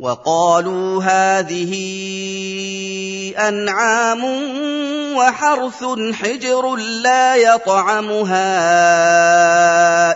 [0.00, 1.72] وقالوا هذه
[3.38, 4.24] أنعام
[5.16, 8.50] وحرث حجر لا يطعمها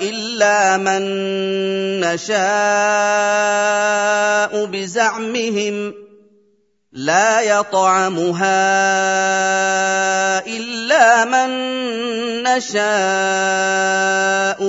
[0.00, 1.02] إلا من
[2.00, 2.40] نشاء
[4.66, 5.94] بزعمهم
[6.92, 8.46] لا يطعمها
[10.46, 11.50] إلا من
[12.42, 12.82] نشاء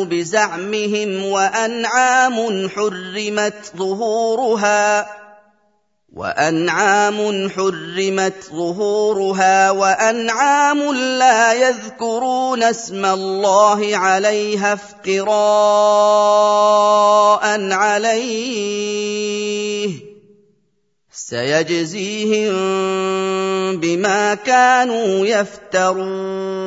[0.03, 5.09] بزعمهم وأنعام حرمت ظهورها
[6.13, 15.31] وأنعام حرمت ظهورها وأنعام لا يذكرون اسم الله عليها افتراء
[17.71, 18.91] عليه.
[21.16, 22.52] سيجزيهم
[23.80, 26.66] بما كانوا يفترون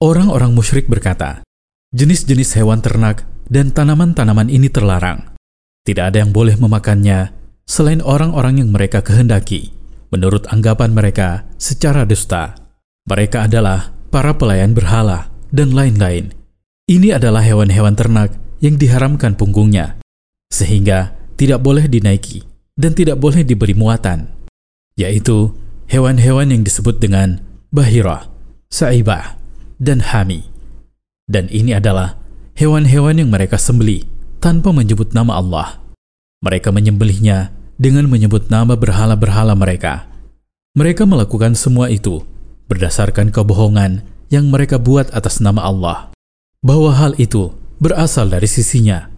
[0.00, 1.44] Orang-orang musyrik berkata,
[1.92, 5.36] jenis-jenis hewan ternak dan tanaman-tanaman ini terlarang.
[5.84, 7.36] Tidak ada yang boleh memakannya
[7.68, 9.76] selain orang-orang yang mereka kehendaki.
[10.08, 12.56] Menurut anggapan mereka secara dusta,
[13.04, 16.32] mereka adalah para pelayan berhala dan lain-lain.
[16.88, 20.00] Ini adalah hewan-hewan ternak yang diharamkan punggungnya,
[20.48, 22.43] sehingga tidak boleh dinaiki
[22.75, 24.31] dan tidak boleh diberi muatan,
[24.99, 25.55] yaitu
[25.87, 27.39] hewan-hewan yang disebut dengan
[27.71, 28.27] bahirah,
[28.71, 29.39] saibah,
[29.79, 30.47] dan hami.
[31.27, 32.19] Dan ini adalah
[32.55, 34.07] hewan-hewan yang mereka sembeli
[34.39, 35.79] tanpa menyebut nama Allah.
[36.43, 40.07] Mereka menyembelihnya dengan menyebut nama berhala-berhala mereka.
[40.75, 42.23] Mereka melakukan semua itu
[42.67, 46.11] berdasarkan kebohongan yang mereka buat atas nama Allah,
[46.59, 49.14] bahwa hal itu berasal dari sisinya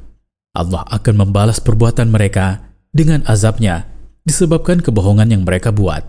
[0.57, 2.61] Allah akan membalas perbuatan mereka
[2.93, 3.89] dengan azabnya
[4.29, 6.05] disebabkan kebohongan yang mereka buat.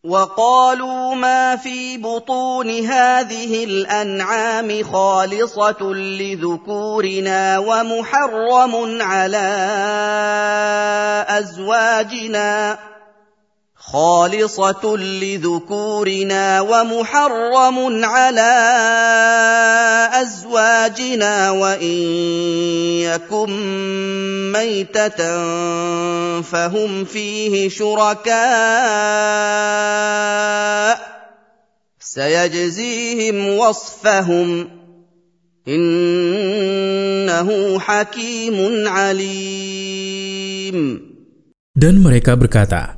[0.00, 9.50] وقالوا ما في بطون هذه الانعام خالصه لذكورنا ومحرم على
[11.28, 12.78] ازواجنا
[13.85, 18.55] خالصة لذكورنا ومحرم على
[20.21, 22.01] أزواجنا وإن
[23.05, 23.51] يكن
[24.51, 25.19] ميتة
[26.41, 28.35] فهم فيه شركاء
[31.99, 34.69] سيجزيهم وصفهم
[35.67, 37.49] إنه
[37.79, 40.35] حكيم عليم.
[41.75, 42.94] Dan mereka berkata,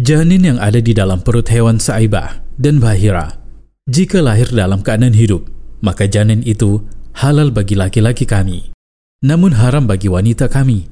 [0.00, 3.36] Janin yang ada di dalam perut hewan saibah dan bahira,
[3.84, 5.44] jika lahir dalam keadaan hidup,
[5.84, 6.80] maka janin itu
[7.20, 8.72] halal bagi laki-laki kami,
[9.20, 10.88] namun haram bagi wanita kami.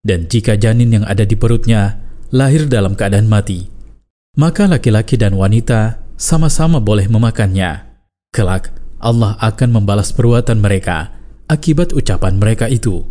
[0.00, 2.00] Dan jika janin yang ada di perutnya
[2.32, 3.68] lahir dalam keadaan mati,
[4.40, 7.84] maka laki-laki dan wanita sama-sama boleh memakannya.
[8.32, 8.72] Kelak,
[9.04, 11.12] Allah akan membalas perbuatan mereka
[11.44, 13.04] akibat ucapan mereka itu.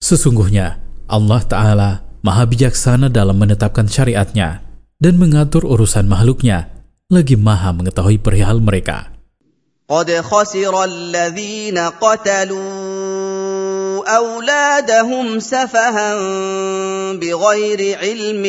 [0.00, 1.90] Sesungguhnya, Allah Ta'ala
[2.24, 4.69] maha bijaksana dalam menetapkan syariatnya
[4.99, 6.71] dan mengatur urusan makhluknya,
[7.11, 9.15] lagi maha mengetahui perihal mereka.
[9.89, 12.55] قد خسر الذين قتلوا
[14.17, 16.15] أولادهم سفها
[17.13, 18.45] بغير علم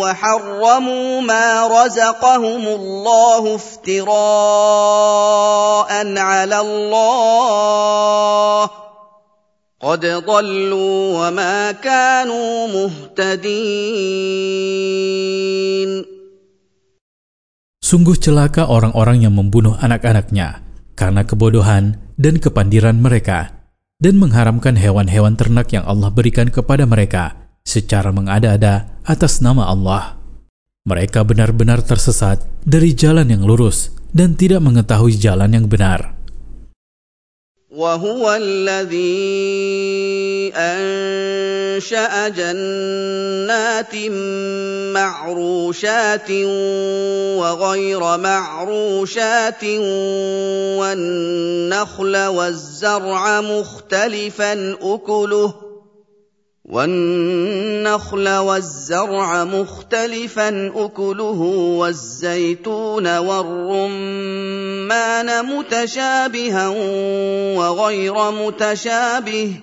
[0.00, 4.08] وحرموا ما رزقهم الله افتراء
[6.18, 8.70] على الله
[9.80, 13.46] قد ضلوا وما كانوا مهتدين
[17.86, 20.58] Sungguh celaka orang-orang yang membunuh anak-anaknya
[20.98, 23.62] karena kebodohan dan kepandiran mereka
[24.02, 30.18] dan mengharamkan hewan-hewan ternak yang Allah berikan kepada mereka secara mengada-ada atas nama Allah.
[30.82, 36.16] Mereka benar-benar tersesat dari jalan yang lurus dan tidak mengetahui jalan yang benar.
[37.71, 39.31] وهو الذي
[40.55, 43.95] أنشأ جنات
[44.91, 46.31] معروشات
[47.39, 49.63] وغير معروشات
[50.79, 55.53] والنخل والزرع مختلفا أكله
[56.65, 61.41] والنخل والزرع مختلفا أكله
[61.79, 64.80] والزيتون والرمان
[65.41, 66.67] متشابها
[67.57, 69.53] وغير متشابه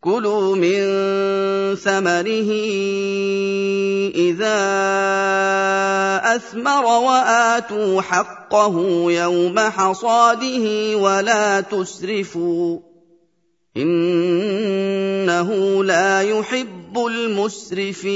[0.00, 0.78] كلوا من
[1.76, 2.50] ثمره
[4.14, 4.58] إذا
[6.36, 8.76] أثمر وآتوا حقه
[9.12, 12.78] يوم حصاده ولا تسرفوا
[13.78, 18.14] innahu la yuhibbul musrifin.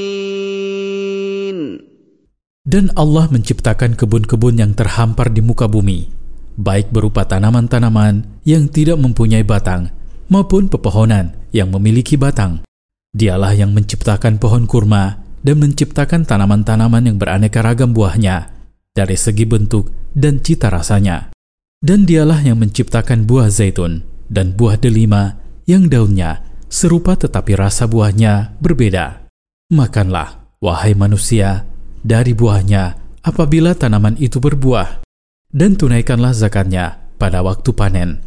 [2.62, 6.06] Dan Allah menciptakan kebun-kebun yang terhampar di muka bumi,
[6.54, 9.90] baik berupa tanaman-tanaman yang tidak mempunyai batang
[10.30, 12.62] maupun pepohonan yang memiliki batang.
[13.10, 18.54] Dialah yang menciptakan pohon kurma dan menciptakan tanaman-tanaman yang beraneka ragam buahnya
[18.94, 21.34] dari segi bentuk dan cita rasanya.
[21.82, 25.34] Dan dialah yang menciptakan buah zaitun dan buah delima
[25.66, 29.26] yang daunnya serupa tetapi rasa buahnya berbeda.
[29.74, 31.66] Makanlah, wahai manusia,
[32.02, 35.06] dari buahnya apabila tanaman itu berbuah,
[35.54, 38.20] dan tunaikanlah zakatnya pada waktu panen.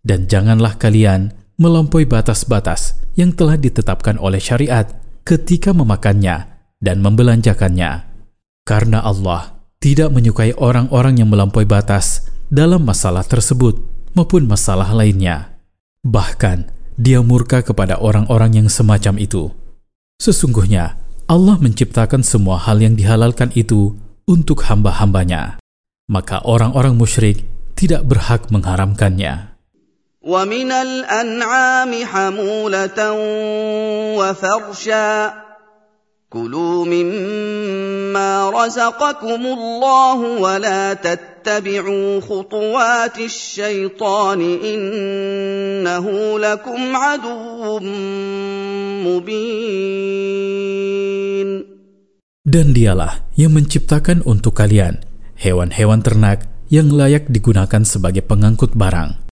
[0.00, 4.86] Dan janganlah kalian melampaui batas-batas yang telah ditetapkan oleh syariat
[5.26, 6.46] ketika memakannya
[6.78, 8.06] dan membelanjakannya.
[8.62, 13.82] Karena Allah tidak menyukai orang-orang yang melampaui batas dalam masalah tersebut
[14.14, 15.58] maupun masalah lainnya.
[16.06, 19.50] Bahkan, dia murka kepada orang-orang yang semacam itu.
[20.18, 23.95] Sesungguhnya, Allah menciptakan semua hal yang dihalalkan itu
[24.27, 25.57] untuk hamba-hambanya.
[26.11, 27.47] Maka orang-orang musyrik
[27.79, 29.53] tidak berhak mengharamkannya.
[30.23, 32.99] وَمِنَ الْأَنْعَامِ حَمُولَةً
[34.15, 35.11] وَفَرْشًا
[36.31, 41.36] كُلُوا مِمَّا رَزَقَكُمُ اللَّهُ وَلَا تَتَّبِعُوا
[42.23, 46.05] خُطُوَاتِ الشَّيْطَانِ إِنَّهُ
[46.39, 47.79] لَكُمْ عَدُوٌّ
[49.07, 50.29] مُبِينٌ
[52.43, 55.03] Dan dialah yang menciptakan untuk kalian
[55.39, 59.27] hewan-hewan ternak yang layak digunakan sebagai pengangkut barang,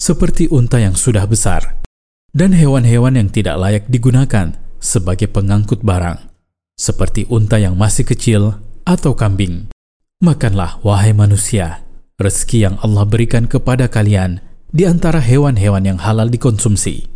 [0.00, 1.80] seperti unta yang sudah besar,
[2.32, 6.34] dan hewan-hewan yang tidak layak digunakan sebagai pengangkut barang
[6.74, 9.70] seperti unta yang masih kecil atau kambing.
[10.19, 11.79] Makanlah, wahai manusia,
[12.19, 17.07] rezeki yang Allah berikan kepada kalian di antara hewan-hewan yang halal dikonsumsi.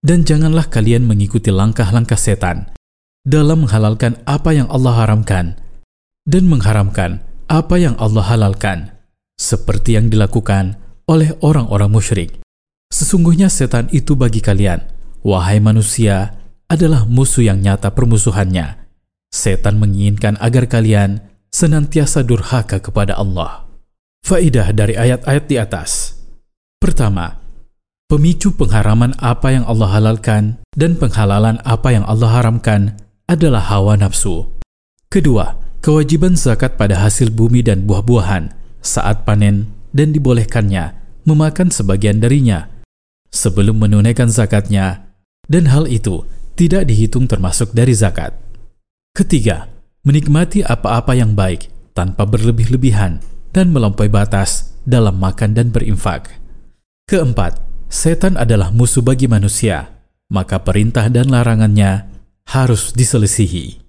[0.00, 2.72] Dan janganlah kalian mengikuti langkah-langkah setan
[3.28, 5.60] dalam menghalalkan apa yang Allah haramkan
[6.24, 8.96] dan mengharamkan apa yang Allah halalkan,
[9.36, 12.40] seperti yang dilakukan oleh orang-orang musyrik.
[12.88, 14.80] Sesungguhnya setan itu bagi kalian,
[15.20, 16.40] wahai manusia,
[16.72, 18.86] adalah musuh yang nyata permusuhannya
[19.28, 21.20] Setan menginginkan agar kalian
[21.56, 23.64] senantiasa durhaka kepada Allah.
[24.20, 26.20] Faidah dari ayat-ayat di atas.
[26.76, 27.40] Pertama,
[28.12, 34.44] pemicu pengharaman apa yang Allah halalkan dan penghalalan apa yang Allah haramkan adalah hawa nafsu.
[35.08, 38.52] Kedua, kewajiban zakat pada hasil bumi dan buah-buahan
[38.84, 40.92] saat panen dan dibolehkannya
[41.24, 42.68] memakan sebagian darinya
[43.32, 45.08] sebelum menunaikan zakatnya
[45.48, 48.36] dan hal itu tidak dihitung termasuk dari zakat.
[49.16, 49.75] Ketiga,
[50.06, 53.18] menikmati apa-apa yang baik tanpa berlebih-lebihan
[53.50, 56.30] dan melampaui batas dalam makan dan berinfak.
[57.10, 57.58] Keempat,
[57.90, 59.90] setan adalah musuh bagi manusia,
[60.30, 62.06] maka perintah dan larangannya
[62.46, 63.85] harus diselisihi.